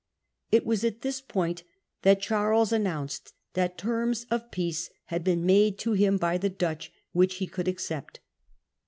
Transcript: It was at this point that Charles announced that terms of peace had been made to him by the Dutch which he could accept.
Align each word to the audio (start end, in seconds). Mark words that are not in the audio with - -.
It 0.51 0.65
was 0.65 0.83
at 0.83 1.01
this 1.01 1.21
point 1.21 1.61
that 2.01 2.19
Charles 2.23 2.71
announced 2.73 3.33
that 3.53 3.77
terms 3.77 4.25
of 4.31 4.49
peace 4.49 4.89
had 5.05 5.23
been 5.23 5.45
made 5.45 5.77
to 5.77 5.91
him 5.91 6.17
by 6.17 6.39
the 6.39 6.49
Dutch 6.49 6.91
which 7.11 7.35
he 7.35 7.45
could 7.45 7.67
accept. 7.67 8.19